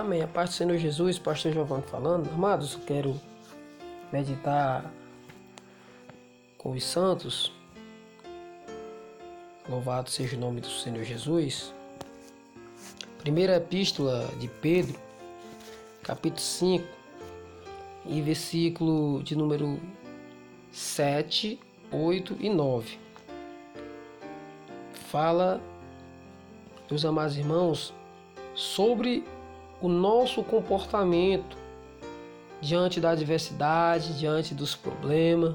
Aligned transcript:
Amém. 0.00 0.22
A 0.22 0.26
paz 0.26 0.48
do 0.48 0.54
Senhor 0.54 0.78
Jesus, 0.78 1.18
Pastor 1.18 1.52
Giovanni 1.52 1.82
falando. 1.82 2.30
Amados, 2.30 2.74
quero 2.86 3.20
meditar 4.10 4.90
com 6.56 6.70
os 6.70 6.82
santos. 6.82 7.52
Louvado 9.68 10.08
seja 10.08 10.38
o 10.38 10.40
nome 10.40 10.62
do 10.62 10.70
Senhor 10.70 11.04
Jesus. 11.04 11.74
Primeira 13.18 13.56
epístola 13.56 14.26
de 14.38 14.48
Pedro, 14.48 14.98
capítulo 16.02 16.40
5, 16.40 16.82
e 18.06 18.22
versículo 18.22 19.22
de 19.22 19.36
número 19.36 19.78
7, 20.72 21.60
8 21.92 22.38
e 22.40 22.48
9. 22.48 22.98
Fala, 25.10 25.60
meus 26.88 27.04
amados 27.04 27.36
irmãos, 27.36 27.92
sobre 28.54 29.22
o 29.80 29.88
nosso 29.88 30.42
comportamento 30.42 31.56
diante 32.60 33.00
da 33.00 33.10
adversidade, 33.10 34.18
diante 34.18 34.54
dos 34.54 34.74
problemas, 34.74 35.54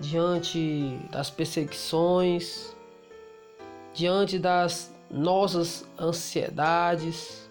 diante 0.00 0.98
das 1.10 1.30
perseguições, 1.30 2.74
diante 3.92 4.38
das 4.38 4.94
nossas 5.10 5.86
ansiedades, 5.98 7.46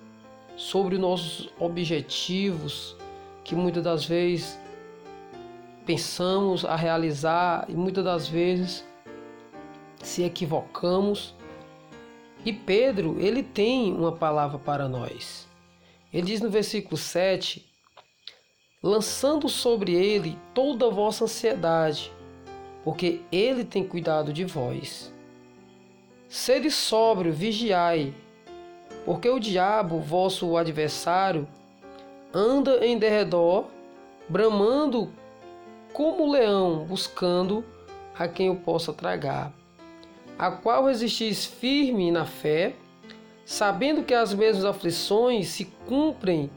sobre 0.56 0.98
nossos 0.98 1.50
objetivos 1.60 2.96
que 3.44 3.56
muitas 3.56 3.84
das 3.84 4.06
vezes 4.06 4.58
pensamos 5.86 6.66
a 6.66 6.76
realizar 6.76 7.66
e 7.70 7.74
muitas 7.74 8.04
das 8.04 8.28
vezes 8.28 8.86
se 10.02 10.24
equivocamos 10.24 11.36
e 12.46 12.54
Pedro, 12.54 13.18
ele 13.20 13.42
tem 13.42 13.92
uma 13.92 14.12
palavra 14.12 14.60
para 14.60 14.88
nós. 14.88 15.48
Ele 16.14 16.28
diz 16.28 16.40
no 16.40 16.50
versículo 16.50 16.96
7: 16.96 17.68
lançando 18.84 19.50
sobre 19.50 19.94
ele 19.96 20.38
toda 20.54 20.86
a 20.86 20.92
vossa 20.92 21.24
ansiedade, 21.24 22.14
porque 22.84 23.22
ele 23.32 23.66
tem 23.66 23.84
cuidado 23.84 24.32
de 24.32 24.46
vós. 24.46 25.12
Sede 26.30 26.70
sóbrio, 26.70 27.34
vigiai, 27.34 28.14
porque 29.06 29.28
o 29.28 29.40
diabo, 29.40 30.00
vosso 30.00 30.56
adversário, 30.56 31.48
anda 32.32 32.86
em 32.86 33.00
derredor, 33.00 33.66
bramando 34.30 35.12
como 35.94 36.32
leão, 36.32 36.86
buscando 36.86 37.66
a 38.14 38.28
quem 38.28 38.52
o 38.52 38.56
possa 38.56 38.94
tragar 38.94 39.52
a 40.38 40.52
qual 40.52 40.86
resistis 40.86 41.46
firme 41.46 42.12
na 42.12 42.26
fé, 42.26 42.74
sabendo 43.46 44.04
que 44.04 44.14
as 44.14 44.34
mesmas 44.34 44.66
aflições 44.66 45.48
se 45.50 45.66
cumprem 45.88 46.50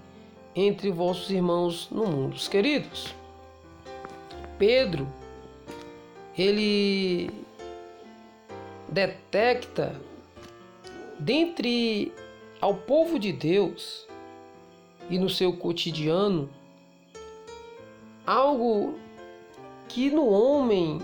entre 0.54 0.90
vossos 0.90 1.30
irmãos 1.30 1.88
no 1.90 2.06
mundo. 2.06 2.36
Queridos, 2.50 3.14
Pedro, 4.58 5.06
ele 6.36 7.30
detecta 8.88 9.94
dentre 11.18 12.12
ao 12.60 12.74
povo 12.74 13.18
de 13.18 13.32
Deus 13.32 14.06
e 15.10 15.18
no 15.18 15.28
seu 15.28 15.52
cotidiano 15.52 16.48
algo 18.26 18.98
que 19.88 20.10
no 20.10 20.28
homem 20.28 21.00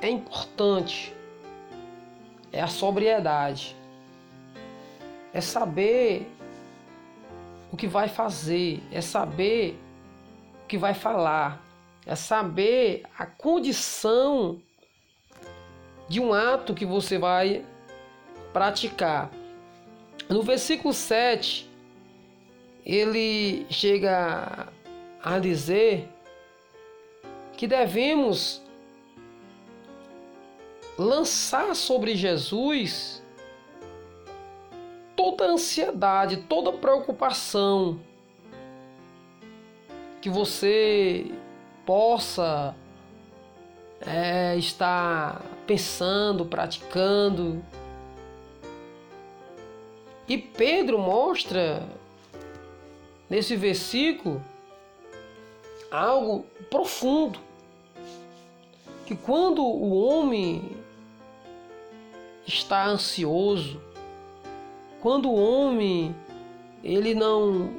é 0.00 0.08
importante 0.08 1.15
é 2.56 2.62
a 2.62 2.66
sobriedade. 2.66 3.76
É 5.32 5.40
saber 5.42 6.26
o 7.70 7.76
que 7.76 7.86
vai 7.86 8.08
fazer, 8.08 8.82
é 8.90 9.02
saber 9.02 9.78
o 10.64 10.66
que 10.66 10.78
vai 10.78 10.94
falar, 10.94 11.62
é 12.06 12.14
saber 12.14 13.02
a 13.18 13.26
condição 13.26 14.58
de 16.08 16.18
um 16.18 16.32
ato 16.32 16.72
que 16.72 16.86
você 16.86 17.18
vai 17.18 17.62
praticar. 18.54 19.30
No 20.26 20.42
versículo 20.42 20.94
7, 20.94 21.70
ele 22.86 23.66
chega 23.68 24.68
a 25.22 25.38
dizer 25.38 26.08
que 27.54 27.66
devemos 27.66 28.62
lançar 30.98 31.74
sobre 31.74 32.14
Jesus 32.14 33.22
toda 35.14 35.44
ansiedade, 35.44 36.38
toda 36.48 36.72
preocupação 36.72 37.98
que 40.20 40.30
você 40.30 41.26
possa 41.84 42.74
é, 44.00 44.56
estar 44.56 45.42
pensando, 45.66 46.44
praticando. 46.44 47.62
E 50.28 50.36
Pedro 50.36 50.98
mostra 50.98 51.82
nesse 53.30 53.56
versículo 53.56 54.42
algo 55.90 56.44
profundo 56.68 57.38
que 59.06 59.14
quando 59.14 59.64
o 59.64 59.94
homem 59.96 60.75
está 62.46 62.86
ansioso, 62.86 63.80
quando 65.00 65.28
o 65.28 65.34
homem 65.34 66.14
ele 66.82 67.14
não 67.14 67.70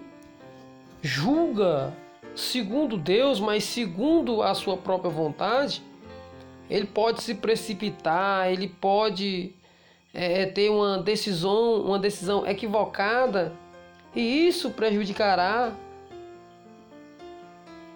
julga 1.01 1.93
segundo 2.35 2.97
Deus, 2.97 3.39
mas 3.39 3.63
segundo 3.63 4.43
a 4.43 4.53
sua 4.53 4.77
própria 4.77 5.09
vontade, 5.09 5.81
ele 6.69 6.85
pode 6.85 7.23
se 7.23 7.33
precipitar, 7.33 8.51
ele 8.51 8.67
pode 8.67 9.53
é, 10.13 10.45
ter 10.45 10.69
uma 10.69 10.99
decisão, 10.99 11.81
uma 11.81 11.97
decisão 11.97 12.45
equivocada, 12.45 13.53
e 14.15 14.47
isso 14.47 14.71
prejudicará 14.71 15.73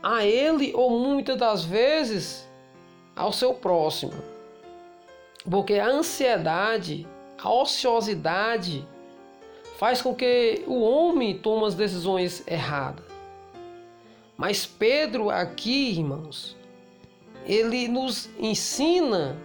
a 0.02 0.26
ele 0.26 0.72
ou 0.74 1.00
muitas 1.00 1.38
das 1.38 1.64
vezes 1.64 2.48
ao 3.16 3.32
seu 3.32 3.54
próximo. 3.54 4.31
Porque 5.50 5.76
a 5.76 5.88
ansiedade, 5.88 7.08
a 7.42 7.52
ociosidade, 7.52 8.88
faz 9.78 10.02
com 10.02 10.14
que 10.14 10.64
o 10.68 10.82
homem 10.82 11.38
tome 11.38 11.66
as 11.66 11.74
decisões 11.74 12.46
erradas. 12.48 13.06
Mas 14.38 14.66
Pedro 14.66 15.30
aqui, 15.30 15.92
irmãos, 15.92 16.56
ele 17.46 17.88
nos 17.88 18.30
ensina 18.40 19.38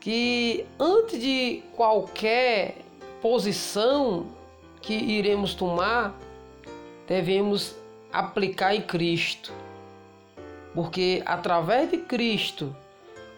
que 0.00 0.66
antes 0.78 1.20
de 1.20 1.62
qualquer 1.76 2.76
posição 3.20 4.26
que 4.80 4.94
iremos 4.94 5.54
tomar, 5.54 6.18
devemos 7.06 7.76
aplicar 8.12 8.74
em 8.74 8.82
Cristo. 8.82 9.52
Porque 10.74 11.22
através 11.24 11.90
de 11.90 11.98
Cristo 11.98 12.74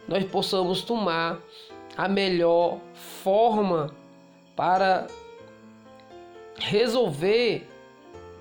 nós 0.06 0.25
possamos 0.25 0.82
tomar 0.82 1.41
a 1.97 2.09
melhor 2.09 2.78
forma 3.22 3.94
para 4.54 5.06
resolver 6.56 7.66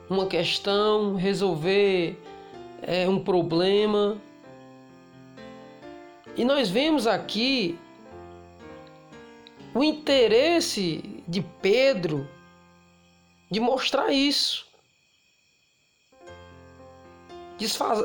uma 0.10 0.28
questão, 0.28 1.16
resolver 1.16 2.18
é, 2.82 3.08
um 3.08 3.20
problema. 3.20 4.18
E 6.36 6.44
nós 6.44 6.70
vemos 6.70 7.08
aqui 7.08 7.78
o 9.74 9.84
interesse 9.84 11.24
de 11.28 11.42
Pedro 11.62 12.28
de 13.50 13.60
mostrar 13.60 14.12
isso, 14.12 14.68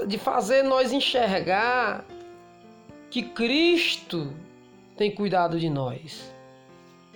de 0.06 0.18
fazer 0.18 0.62
nós 0.62 0.92
enxergar 0.92 2.04
que 3.10 3.22
Cristo 3.22 4.32
tem 4.96 5.10
cuidado 5.10 5.58
de 5.58 5.70
nós. 5.70 6.32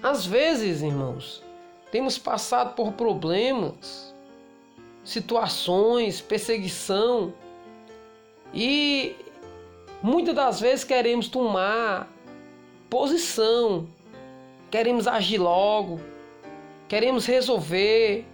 Às 0.02 0.26
vezes, 0.26 0.82
irmãos, 0.82 1.42
temos 1.90 2.18
passado 2.18 2.74
por 2.74 2.92
problemas, 2.92 4.14
situações, 5.04 6.20
perseguição 6.20 7.34
e 8.54 9.14
muitas 10.02 10.34
das 10.34 10.60
vezes 10.60 10.84
queremos 10.84 11.28
tomar 11.28 12.10
posição, 12.88 13.86
queremos 14.70 15.06
agir 15.06 15.38
logo, 15.38 16.00
queremos 16.88 17.26
resolver, 17.26 18.24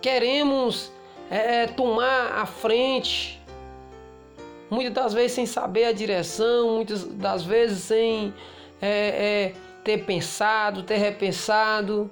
queremos 0.00 0.92
é, 1.30 1.66
tomar 1.66 2.32
a 2.32 2.46
frente 2.46 3.40
muitas 4.70 4.92
das 4.92 5.14
vezes 5.14 5.32
sem 5.32 5.46
saber 5.46 5.84
a 5.84 5.92
direção, 5.92 6.76
muitas 6.76 7.04
das 7.04 7.44
vezes 7.44 7.84
sem 7.84 8.34
é, 8.80 8.88
é, 8.88 9.54
ter 9.84 10.04
pensado, 10.04 10.82
ter 10.82 10.96
repensado. 10.96 12.10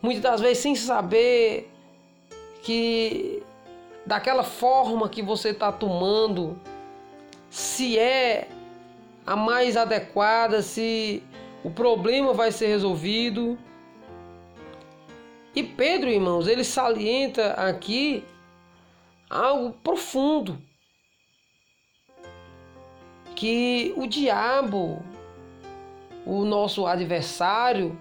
muitas 0.00 0.22
das 0.22 0.40
vezes 0.40 0.58
sem 0.58 0.74
saber 0.74 1.70
que 2.62 3.42
daquela 4.06 4.42
forma 4.42 5.08
que 5.08 5.22
você 5.22 5.50
está 5.50 5.70
tomando, 5.70 6.58
se 7.50 7.98
é 7.98 8.48
a 9.26 9.36
mais 9.36 9.76
adequada, 9.76 10.62
se 10.62 11.22
o 11.62 11.70
problema 11.70 12.32
vai 12.32 12.50
ser 12.50 12.66
resolvido. 12.68 13.58
E 15.54 15.62
Pedro, 15.62 16.08
irmãos, 16.08 16.46
ele 16.46 16.64
salienta 16.64 17.52
aqui 17.52 18.24
algo 19.28 19.72
profundo. 19.84 20.58
Que 23.42 23.92
o 23.96 24.06
diabo, 24.06 25.02
o 26.24 26.44
nosso 26.44 26.86
adversário, 26.86 27.98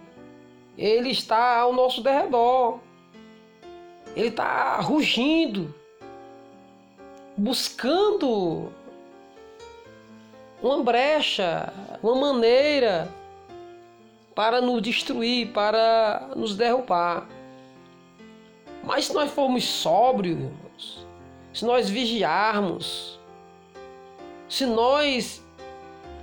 ele 0.77 1.09
está 1.09 1.57
ao 1.57 1.73
nosso 1.73 2.03
derredor. 2.03 2.77
Ele 4.15 4.27
está 4.27 4.79
rugindo, 4.81 5.73
buscando 7.35 8.71
uma 10.61 10.83
brecha, 10.83 11.73
uma 12.03 12.13
maneira 12.13 13.09
para 14.35 14.61
nos 14.61 14.79
destruir, 14.79 15.47
para 15.53 16.29
nos 16.35 16.55
derrubar. 16.55 17.27
Mas 18.83 19.05
se 19.05 19.13
nós 19.15 19.31
formos 19.31 19.63
sóbrios, 19.63 21.03
se 21.51 21.65
nós 21.65 21.89
vigiarmos, 21.89 23.19
se 24.51 24.65
nós 24.65 25.41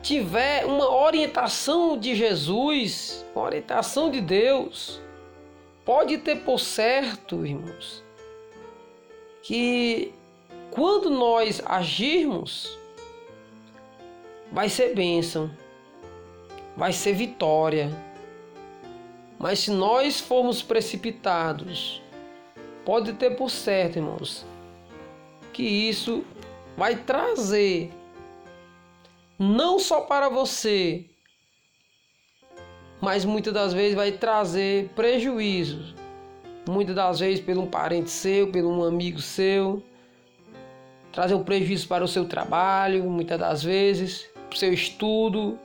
tiver 0.02 0.66
uma 0.66 0.86
orientação 0.94 1.96
de 1.96 2.14
Jesus, 2.14 3.24
uma 3.34 3.42
orientação 3.42 4.10
de 4.10 4.20
Deus, 4.20 5.00
pode 5.82 6.18
ter 6.18 6.36
por 6.40 6.60
certo, 6.60 7.46
irmãos, 7.46 8.04
que 9.42 10.12
quando 10.70 11.08
nós 11.08 11.62
agirmos, 11.64 12.78
vai 14.52 14.68
ser 14.68 14.94
bênção, 14.94 15.50
vai 16.76 16.92
ser 16.92 17.14
vitória. 17.14 17.90
Mas 19.38 19.60
se 19.60 19.70
nós 19.70 20.20
formos 20.20 20.60
precipitados, 20.60 22.02
pode 22.84 23.14
ter 23.14 23.36
por 23.36 23.50
certo, 23.50 23.96
irmãos, 23.96 24.44
que 25.50 25.62
isso 25.62 26.22
vai 26.76 26.94
trazer 26.94 27.90
não 29.38 29.78
só 29.78 30.00
para 30.00 30.28
você, 30.28 31.06
mas 33.00 33.24
muitas 33.24 33.52
das 33.54 33.72
vezes 33.72 33.94
vai 33.94 34.12
trazer 34.12 34.88
prejuízos. 34.96 35.94
Muitas 36.68 36.94
das 36.94 37.20
vezes 37.20 37.40
pelo 37.40 37.62
um 37.62 37.66
parente 37.66 38.10
seu, 38.10 38.50
pelo 38.50 38.70
um 38.70 38.84
amigo 38.84 39.20
seu, 39.20 39.82
trazer 41.12 41.34
um 41.34 41.44
prejuízo 41.44 41.86
para 41.86 42.04
o 42.04 42.08
seu 42.08 42.26
trabalho, 42.26 43.04
muitas 43.04 43.38
das 43.38 43.62
vezes, 43.62 44.28
para 44.48 44.56
o 44.56 44.58
seu 44.58 44.72
estudo, 44.72 45.58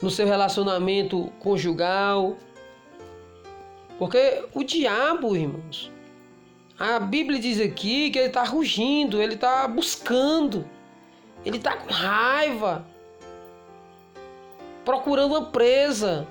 no 0.00 0.10
seu 0.10 0.26
relacionamento 0.26 1.30
conjugal. 1.38 2.36
Porque 3.98 4.44
o 4.52 4.64
diabo, 4.64 5.36
irmãos, 5.36 5.92
a 6.78 6.98
Bíblia 6.98 7.38
diz 7.38 7.60
aqui 7.60 8.10
que 8.10 8.18
ele 8.18 8.28
está 8.28 8.42
rugindo, 8.42 9.22
ele 9.22 9.34
está 9.34 9.68
buscando, 9.68 10.68
ele 11.44 11.58
está 11.58 11.76
com 11.76 11.92
raiva, 11.92 12.84
procurando 14.84 15.34
uma 15.34 15.46
presa. 15.46 16.26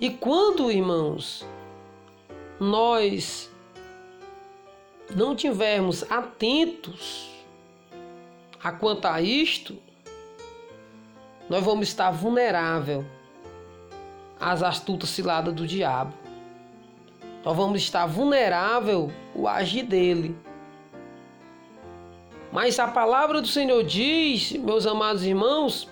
E 0.00 0.10
quando, 0.10 0.70
irmãos, 0.70 1.44
nós 2.58 3.50
não 5.14 5.34
tivermos 5.34 6.04
atentos 6.10 7.30
a 8.62 8.72
quanto 8.72 9.06
a 9.06 9.20
isto, 9.20 9.76
nós 11.48 11.64
vamos 11.64 11.88
estar 11.88 12.10
vulnerável 12.10 13.04
às 14.40 14.62
astutas 14.62 15.10
ciladas 15.10 15.54
do 15.54 15.66
diabo. 15.66 16.14
Nós 17.44 17.56
vamos 17.56 17.82
estar 17.82 18.06
vulnerável 18.06 19.12
ao 19.36 19.48
agir 19.48 19.82
dele. 19.82 20.36
Mas 22.52 22.78
a 22.78 22.86
palavra 22.86 23.40
do 23.40 23.48
Senhor 23.48 23.82
diz, 23.82 24.52
meus 24.52 24.86
amados 24.86 25.24
irmãos, 25.24 25.88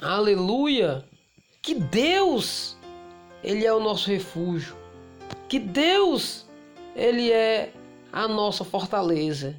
aleluia, 0.00 1.04
que 1.62 1.72
Deus, 1.72 2.76
Ele 3.44 3.64
é 3.64 3.72
o 3.72 3.78
nosso 3.78 4.10
refúgio, 4.10 4.76
que 5.48 5.60
Deus, 5.60 6.44
Ele 6.96 7.30
é 7.30 7.72
a 8.12 8.26
nossa 8.26 8.64
fortaleza. 8.64 9.54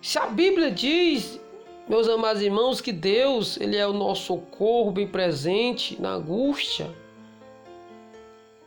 Se 0.00 0.18
a 0.18 0.28
Bíblia 0.28 0.70
diz, 0.70 1.38
meus 1.86 2.08
amados 2.08 2.40
irmãos, 2.40 2.80
que 2.80 2.90
Deus, 2.90 3.58
Ele 3.60 3.76
é 3.76 3.86
o 3.86 3.92
nosso 3.92 4.22
socorro 4.22 4.92
bem 4.92 5.06
presente 5.06 6.00
na 6.00 6.12
angústia, 6.12 6.90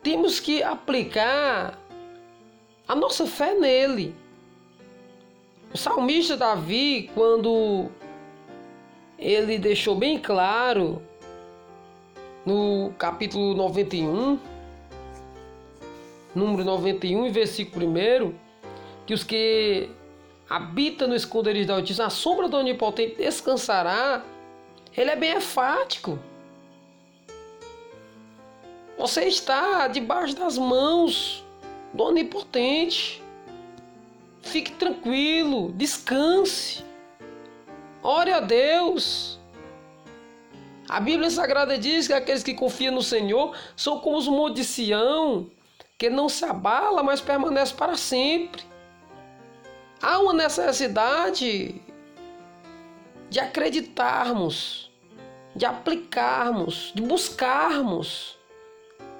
temos 0.03 0.39
que 0.39 0.61
aplicar 0.61 1.75
a 2.87 2.95
nossa 2.95 3.25
fé 3.25 3.55
nele. 3.55 4.15
O 5.73 5.77
salmista 5.77 6.37
Davi, 6.37 7.09
quando 7.13 7.89
ele 9.19 9.57
deixou 9.57 9.95
bem 9.95 10.17
claro 10.17 11.01
no 12.45 12.93
capítulo 12.97 13.53
91, 13.53 14.39
número 16.33 16.63
91, 16.63 17.31
versículo 17.31 17.85
1, 17.87 18.33
que 19.05 19.13
os 19.13 19.23
que 19.23 19.89
habitam 20.49 21.09
no 21.09 21.15
esconderijo 21.15 21.67
da 21.67 21.75
Altíssima, 21.75 22.07
a 22.07 22.09
sombra 22.09 22.47
do 22.47 22.57
Onipotente 22.57 23.15
descansará, 23.17 24.23
ele 24.95 25.11
é 25.11 25.15
bem 25.15 25.35
enfático. 25.35 26.17
Você 28.97 29.25
está 29.25 29.87
debaixo 29.89 30.35
das 30.35 30.57
mãos 30.57 31.43
do 31.93 32.03
Onipotente. 32.03 33.21
Fique 34.47 34.71
tranquilo, 34.71 35.73
descanse. 35.73 36.83
Ore 38.01 38.31
a 38.31 38.39
Deus. 38.39 39.37
A 40.87 41.01
Bíblia 41.01 41.29
Sagrada 41.29 41.77
diz 41.77 42.07
que 42.07 42.13
aqueles 42.13 42.43
que 42.43 42.53
confiam 42.53 42.95
no 42.95 43.03
Senhor 43.03 43.53
são 43.75 43.99
como 43.99 44.15
os 44.15 44.25
montes 44.25 44.65
de 44.65 44.73
Sião, 44.73 45.51
que 45.97 46.09
não 46.09 46.29
se 46.29 46.45
abala, 46.45 47.03
mas 47.03 47.19
permanece 47.19 47.73
para 47.73 47.97
sempre. 47.97 48.63
Há 50.01 50.17
uma 50.19 50.31
necessidade 50.31 51.81
de 53.29 53.39
acreditarmos, 53.41 54.89
de 55.53 55.65
aplicarmos, 55.65 56.93
de 56.95 57.01
buscarmos 57.01 58.37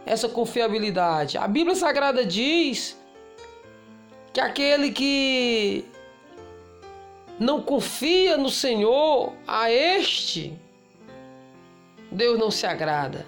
essa 0.05 0.29
confiabilidade. 0.29 1.37
A 1.37 1.49
Bíblia 1.49 1.75
Sagrada 1.75 2.25
diz 2.25 2.97
que 4.37 4.41
aquele 4.41 4.91
que 4.91 5.83
não 7.39 7.59
confia 7.59 8.37
no 8.37 8.51
Senhor, 8.51 9.33
a 9.47 9.71
este 9.71 10.55
Deus 12.11 12.37
não 12.37 12.51
se 12.51 12.67
agrada. 12.67 13.25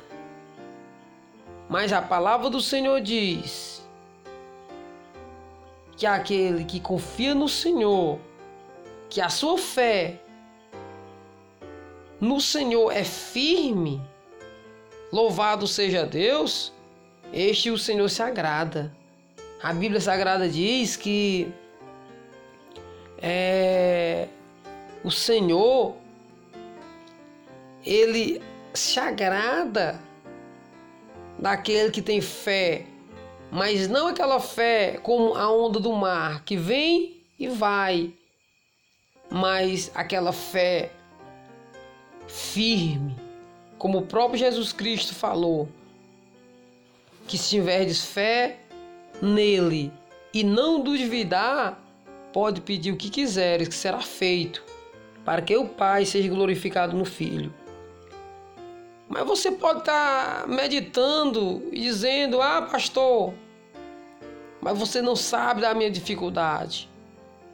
Mas 1.67 1.91
a 1.91 1.99
palavra 1.99 2.47
do 2.51 2.61
Senhor 2.61 3.01
diz 3.01 3.83
que 5.97 6.05
aquele 6.05 6.63
que 6.63 6.79
confia 6.79 7.33
no 7.33 7.49
Senhor, 7.49 8.19
que 9.09 9.19
a 9.19 9.29
sua 9.29 9.57
fé 9.57 10.19
no 12.21 12.39
Senhor 12.39 12.91
é 12.91 13.03
firme, 13.03 13.99
louvado 15.11 15.65
seja 15.65 16.05
Deus, 16.05 16.71
este 17.33 17.71
o 17.71 17.79
Senhor 17.79 18.09
se 18.11 18.21
agrada. 18.21 18.98
A 19.61 19.73
Bíblia 19.73 19.99
Sagrada 19.99 20.47
diz 20.47 20.95
que 20.95 21.51
é, 23.21 24.29
o 25.03 25.11
Senhor 25.11 25.97
ele 27.85 28.41
se 28.73 28.97
agrada 29.01 29.99
daquele 31.37 31.91
que 31.91 32.01
tem 32.01 32.21
fé, 32.21 32.85
mas 33.51 33.89
não 33.89 34.07
aquela 34.07 34.39
fé 34.39 34.97
como 35.03 35.35
a 35.35 35.51
onda 35.51 35.77
do 35.77 35.91
mar 35.91 36.41
que 36.45 36.55
vem 36.55 37.21
e 37.37 37.49
vai, 37.49 38.13
mas 39.29 39.91
aquela 39.93 40.31
fé 40.31 40.91
firme, 42.29 43.13
como 43.77 43.97
o 43.97 44.05
próprio 44.05 44.39
Jesus 44.39 44.71
Cristo 44.71 45.13
falou, 45.13 45.67
que 47.27 47.37
se 47.37 47.49
tiverdes 47.49 48.05
fé 48.05 48.68
nele 49.21 49.91
e 50.33 50.43
não 50.43 50.81
duvidar, 50.81 51.81
pode 52.31 52.61
pedir 52.61 52.91
o 52.91 52.97
que 52.97 53.09
quiseres, 53.09 53.67
que 53.67 53.75
será 53.75 53.99
feito, 53.99 54.63
para 55.25 55.41
que 55.41 55.55
o 55.57 55.67
Pai 55.67 56.05
seja 56.05 56.29
glorificado 56.29 56.95
no 56.95 57.05
Filho. 57.05 57.53
Mas 59.07 59.25
você 59.25 59.51
pode 59.51 59.79
estar 59.79 60.47
meditando 60.47 61.63
e 61.71 61.81
dizendo: 61.81 62.41
Ah, 62.41 62.61
pastor, 62.61 63.33
mas 64.61 64.77
você 64.77 65.01
não 65.01 65.15
sabe 65.15 65.61
da 65.61 65.73
minha 65.73 65.89
dificuldade. 65.89 66.89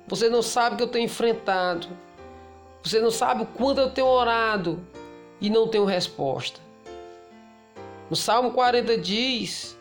Você 0.07 0.29
não 0.29 0.41
sabe 0.41 0.75
o 0.75 0.77
que 0.77 0.83
eu 0.83 0.87
tenho 0.87 1.05
enfrentado. 1.05 1.87
Você 2.83 2.99
não 2.99 3.09
sabe 3.09 3.43
o 3.43 3.45
quanto 3.45 3.81
eu 3.81 3.89
tenho 3.89 4.07
orado 4.07 4.85
e 5.41 5.49
não 5.49 5.67
tenho 5.67 5.85
resposta. 5.85 6.59
No 8.09 8.15
Salmo 8.15 8.51
40 8.51 8.97
diz, 8.97 9.74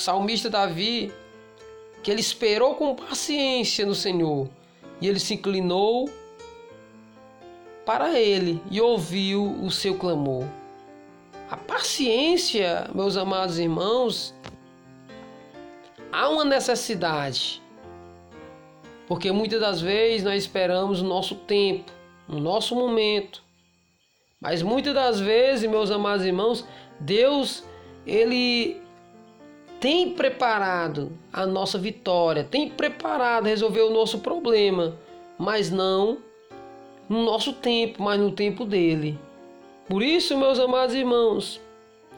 o 0.00 0.02
salmista 0.02 0.48
Davi, 0.48 1.12
que 2.02 2.10
ele 2.10 2.22
esperou 2.22 2.74
com 2.74 2.94
paciência 2.94 3.84
no 3.84 3.94
Senhor 3.94 4.48
e 4.98 5.06
ele 5.06 5.20
se 5.20 5.34
inclinou 5.34 6.08
para 7.84 8.18
ele 8.18 8.62
e 8.70 8.80
ouviu 8.80 9.44
o 9.62 9.70
seu 9.70 9.98
clamor. 9.98 10.46
A 11.50 11.56
paciência, 11.56 12.88
meus 12.94 13.14
amados 13.18 13.58
irmãos, 13.58 14.34
há 16.10 16.30
uma 16.30 16.46
necessidade. 16.46 17.60
Porque 19.06 19.30
muitas 19.30 19.60
das 19.60 19.82
vezes 19.82 20.22
nós 20.22 20.44
esperamos 20.44 21.02
o 21.02 21.04
nosso 21.04 21.34
tempo, 21.34 21.92
o 22.26 22.36
nosso 22.36 22.74
momento. 22.74 23.42
Mas 24.40 24.62
muitas 24.62 24.94
das 24.94 25.20
vezes, 25.20 25.68
meus 25.68 25.90
amados 25.90 26.24
irmãos, 26.24 26.64
Deus, 26.98 27.62
ele 28.06 28.79
tem 29.80 30.12
preparado 30.12 31.10
a 31.32 31.46
nossa 31.46 31.78
vitória, 31.78 32.44
tem 32.44 32.68
preparado 32.68 33.46
resolver 33.46 33.80
o 33.80 33.90
nosso 33.90 34.18
problema, 34.18 34.94
mas 35.38 35.70
não 35.70 36.18
no 37.08 37.24
nosso 37.24 37.54
tempo, 37.54 38.02
mas 38.02 38.20
no 38.20 38.30
tempo 38.30 38.66
dele. 38.66 39.18
Por 39.88 40.02
isso, 40.02 40.36
meus 40.36 40.58
amados 40.60 40.94
irmãos, 40.94 41.60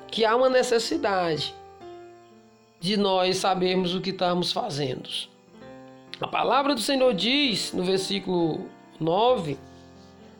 que 0.08 0.24
há 0.24 0.34
uma 0.34 0.50
necessidade 0.50 1.54
de 2.80 2.96
nós 2.96 3.36
sabermos 3.36 3.94
o 3.94 4.00
que 4.00 4.10
estamos 4.10 4.52
fazendo. 4.52 5.08
A 6.20 6.26
palavra 6.26 6.74
do 6.74 6.80
Senhor 6.80 7.14
diz 7.14 7.72
no 7.72 7.84
versículo 7.84 8.66
9: 8.98 9.56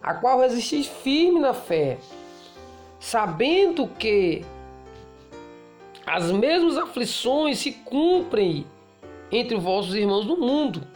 a 0.03 0.15
qual 0.15 0.41
resistis 0.41 0.89
firme 0.89 1.39
na 1.39 1.55
fé, 1.55 1.99
sabendo 2.99 3.87
que 3.87 4.45
as 6.07 6.31
mesmas 6.31 6.77
aflições 6.77 7.59
se 7.59 7.73
cumprem 7.73 8.67
entre 9.31 9.57
os 9.57 9.63
vossos 9.63 9.95
irmãos 9.95 10.25
do 10.25 10.37
mundo. 10.37 10.87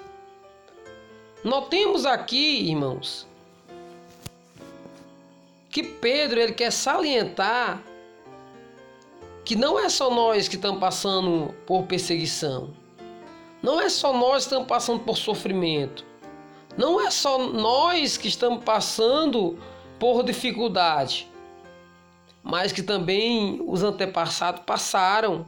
Notemos 1.43 2.05
aqui, 2.05 2.69
irmãos, 2.69 3.27
que 5.71 5.83
Pedro 5.83 6.41
ele 6.41 6.53
quer 6.53 6.73
salientar 6.73 7.83
que 9.45 9.55
não 9.55 9.79
é 9.79 9.89
só 9.89 10.11
nós 10.11 10.49
que 10.49 10.57
estamos 10.57 10.81
passando 10.81 11.55
por 11.65 11.85
perseguição. 11.85 12.71
Não 13.63 13.81
é 13.81 13.89
só 13.89 14.13
nós 14.13 14.45
que 14.45 14.49
estamos 14.49 14.67
passando 14.67 15.01
por 15.01 15.17
sofrimento. 15.17 16.05
Não 16.77 17.01
é 17.01 17.11
só 17.11 17.39
nós 17.39 18.17
que 18.17 18.27
estamos 18.27 18.65
passando 18.65 19.59
por 19.99 20.25
dificuldade, 20.25 21.31
mas 22.47 22.71
que 22.71 22.81
também 22.81 23.61
os 23.67 23.83
antepassados 23.83 24.63
passaram. 24.65 25.45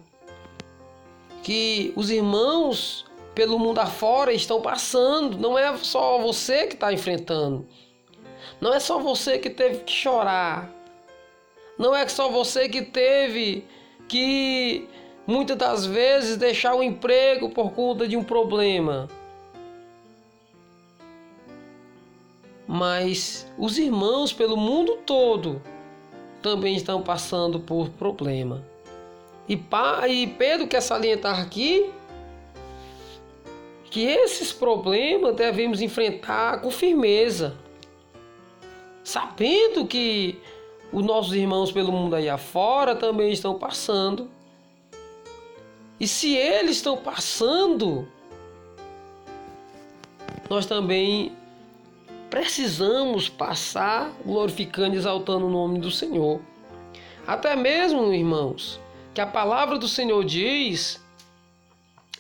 Que 1.45 1.93
os 1.95 2.11
irmãos 2.11 3.07
pelo 3.37 3.57
mundo 3.57 3.79
afora 3.79 4.33
estão 4.33 4.61
passando. 4.61 5.39
Não 5.39 5.57
é 5.57 5.77
só 5.77 6.19
você 6.19 6.67
que 6.67 6.75
está 6.75 6.93
enfrentando. 6.93 7.65
Não 8.61 8.75
é 8.75 8.81
só 8.81 8.99
você 8.99 9.39
que 9.39 9.49
teve 9.49 9.85
que 9.85 9.93
chorar. 9.93 10.69
Não 11.79 11.95
é 11.95 12.09
só 12.09 12.29
você 12.31 12.69
que 12.69 12.83
teve 12.83 13.65
que 14.09 14.89
muitas 15.25 15.57
das 15.57 15.87
vezes 15.87 16.37
deixar 16.37 16.75
o 16.75 16.83
emprego 16.83 17.51
por 17.51 17.71
conta 17.75 18.09
de 18.09 18.17
um 18.17 18.25
problema. 18.25 19.09
Mas 22.67 23.49
os 23.57 23.79
irmãos 23.79 24.33
pelo 24.33 24.57
mundo 24.57 24.97
todo 25.07 25.63
também 26.43 26.77
estão 26.77 27.03
passando 27.03 27.61
por 27.61 27.89
problema. 27.91 28.65
E, 29.49 29.57
Pedro 30.27 30.67
quer 30.67 30.83
salientar 30.83 31.41
aqui 31.41 31.91
que 33.91 34.05
esses 34.05 34.53
problemas 34.53 35.35
devemos 35.35 35.81
enfrentar 35.81 36.61
com 36.61 36.71
firmeza 36.71 37.57
sabendo 39.09 39.87
que 39.87 40.39
os 40.93 41.03
nossos 41.03 41.33
irmãos 41.33 41.73
pelo 41.73 41.91
mundo 41.91 42.15
aí 42.15 42.29
afora 42.29 42.95
também 42.95 43.33
estão 43.33 43.59
passando. 43.59 44.29
E 45.99 46.07
se 46.07 46.37
eles 46.37 46.77
estão 46.77 46.95
passando, 46.95 48.07
nós 50.51 50.67
também 50.67 51.33
precisamos 52.31 53.29
passar 53.29 54.13
glorificando 54.25 54.95
e 54.95 54.99
exaltando 54.99 55.47
o 55.47 55.51
nome 55.51 55.79
do 55.79 55.91
Senhor. 55.91 56.41
Até 57.27 57.55
mesmo, 57.57 58.13
irmãos, 58.13 58.81
que 59.15 59.21
a 59.21 59.27
palavra 59.27 59.79
do 59.79 59.89
Senhor 59.89 60.25
diz 60.25 61.03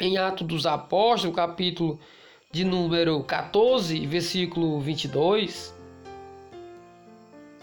em 0.01 0.17
Atos 0.17 0.47
dos 0.47 0.67
Apóstolos, 0.67 1.35
capítulo 1.35 1.99
de 2.51 2.65
número 2.65 3.23
14, 3.25 4.07
versículo 4.07 4.81
22, 4.81 5.75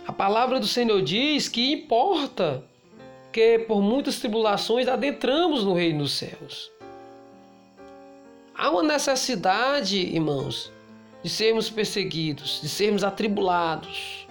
a 0.07 0.13
palavra 0.13 0.59
do 0.59 0.67
Senhor 0.67 1.01
diz 1.01 1.49
que 1.49 1.73
importa 1.73 2.63
que 3.31 3.59
por 3.59 3.81
muitas 3.81 4.19
tribulações 4.19 4.87
adentramos 4.87 5.63
no 5.63 5.73
reino 5.73 6.03
dos 6.03 6.13
céus. 6.13 6.71
Há 8.55 8.69
uma 8.69 8.83
necessidade, 8.83 9.97
irmãos, 9.97 10.71
de 11.25 11.31
sermos 11.31 11.71
perseguidos, 11.71 12.59
de 12.61 12.69
sermos 12.69 13.03
atribulados, 13.03 14.27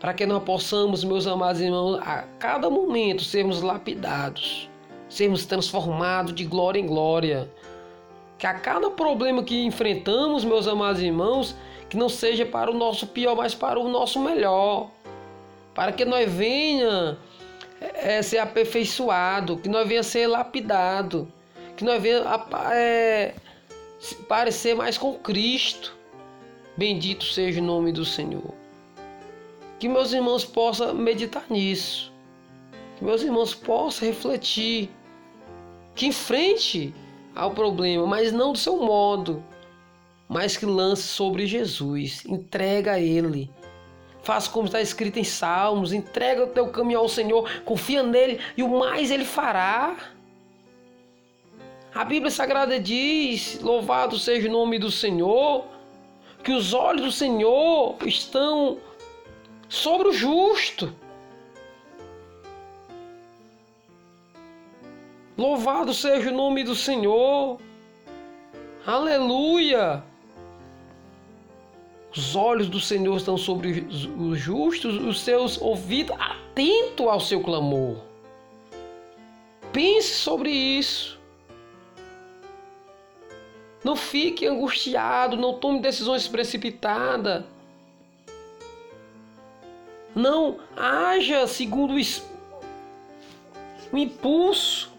para 0.00 0.14
que 0.14 0.24
nós 0.24 0.42
possamos, 0.42 1.04
meus 1.04 1.26
amados 1.26 1.60
irmãos, 1.60 1.98
a 2.00 2.24
cada 2.38 2.70
momento 2.70 3.22
sermos 3.22 3.60
lapidados, 3.60 4.70
sermos 5.06 5.44
transformados 5.44 6.34
de 6.34 6.46
glória 6.46 6.80
em 6.80 6.86
glória. 6.86 7.46
Que 8.38 8.46
a 8.46 8.54
cada 8.54 8.88
problema 8.88 9.42
que 9.42 9.66
enfrentamos, 9.66 10.46
meus 10.46 10.66
amados 10.66 11.02
irmãos, 11.02 11.54
que 11.90 11.96
não 11.98 12.08
seja 12.08 12.46
para 12.46 12.70
o 12.70 12.74
nosso 12.74 13.06
pior, 13.08 13.36
mas 13.36 13.54
para 13.54 13.78
o 13.78 13.86
nosso 13.86 14.18
melhor. 14.18 14.90
Para 15.74 15.92
que 15.92 16.06
nós 16.06 16.32
venha 16.32 17.18
é, 17.82 18.22
ser 18.22 18.38
aperfeiçoado, 18.38 19.58
que 19.58 19.68
nós 19.68 19.86
venha 19.86 20.02
ser 20.02 20.26
lapidado, 20.26 21.28
que 21.76 21.84
nós 21.84 22.02
venha 22.02 22.24
é, 22.72 23.34
parecer 24.28 24.74
mais 24.74 24.96
com 24.98 25.14
Cristo. 25.14 25.96
Bendito 26.76 27.24
seja 27.24 27.60
o 27.60 27.64
nome 27.64 27.92
do 27.92 28.04
Senhor. 28.04 28.54
Que 29.78 29.88
meus 29.88 30.12
irmãos 30.12 30.44
possam 30.44 30.94
meditar 30.94 31.44
nisso. 31.50 32.12
Que 32.96 33.04
meus 33.04 33.22
irmãos 33.22 33.54
possam 33.54 34.08
refletir. 34.08 34.90
Que 35.94 36.06
enfrente 36.06 36.94
ao 37.34 37.50
problema, 37.52 38.06
mas 38.06 38.32
não 38.32 38.52
do 38.52 38.58
seu 38.58 38.78
modo 38.78 39.42
mas 40.28 40.56
que 40.56 40.66
lance 40.66 41.02
sobre 41.02 41.46
Jesus, 41.46 42.24
entrega 42.26 42.92
a 42.92 43.00
Ele. 43.00 43.50
Faça 44.22 44.50
como 44.50 44.66
está 44.66 44.80
escrito 44.80 45.18
em 45.18 45.24
Salmos, 45.24 45.92
entrega 45.92 46.44
o 46.44 46.48
teu 46.48 46.68
caminho 46.68 46.98
ao 46.98 47.08
Senhor, 47.08 47.48
confia 47.64 48.02
nele 48.02 48.38
e 48.56 48.62
o 48.62 48.78
mais 48.78 49.10
Ele 49.10 49.24
fará. 49.24 49.96
A 51.94 52.04
Bíblia 52.04 52.30
Sagrada 52.30 52.78
diz: 52.78 53.60
Louvado 53.60 54.18
seja 54.18 54.48
o 54.48 54.52
nome 54.52 54.78
do 54.78 54.90
Senhor, 54.90 55.64
que 56.44 56.52
os 56.52 56.72
olhos 56.72 57.02
do 57.02 57.12
Senhor 57.12 57.96
estão 58.04 58.78
sobre 59.68 60.08
o 60.08 60.12
justo. 60.12 60.92
Louvado 65.36 65.94
seja 65.94 66.30
o 66.30 66.34
nome 66.34 66.64
do 66.64 66.74
Senhor. 66.74 67.60
Aleluia! 68.86 70.02
Os 72.16 72.34
olhos 72.34 72.68
do 72.68 72.80
Senhor 72.80 73.16
estão 73.16 73.36
sobre 73.36 73.86
os 74.18 74.38
justos, 74.38 74.96
os 74.96 75.20
seus 75.20 75.60
ouvidos 75.60 76.16
atentos 76.18 77.06
ao 77.06 77.20
seu 77.20 77.40
clamor. 77.40 77.98
Pense 79.72 80.14
sobre 80.14 80.50
isso. 80.50 81.17
Não 83.84 83.94
fique 83.94 84.46
angustiado, 84.46 85.36
não 85.36 85.54
tome 85.54 85.80
decisões 85.80 86.26
precipitadas. 86.26 87.44
Não 90.14 90.58
haja 90.76 91.46
segundo 91.46 91.94
o 93.92 93.96
impulso, 93.96 94.92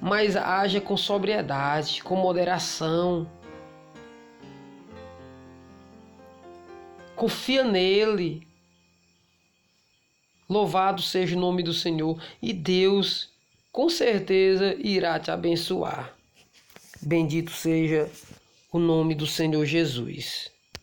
mas 0.00 0.36
haja 0.36 0.80
com 0.80 0.96
sobriedade, 0.96 2.02
com 2.02 2.16
moderação 2.16 3.26
confia 7.18 7.64
nele. 7.64 8.46
Louvado 10.48 11.02
seja 11.02 11.36
o 11.36 11.40
nome 11.40 11.62
do 11.62 11.74
Senhor 11.74 12.22
e 12.40 12.52
Deus 12.52 13.28
com 13.70 13.90
certeza 13.90 14.74
irá 14.78 15.18
te 15.18 15.30
abençoar. 15.30 16.17
Bendito 17.00 17.52
seja 17.52 18.10
o 18.72 18.78
nome 18.78 19.14
do 19.14 19.26
Senhor 19.26 19.64
Jesus. 19.64 20.50